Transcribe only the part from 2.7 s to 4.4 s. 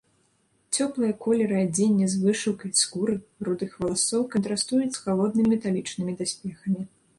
скуры, рудых валасоў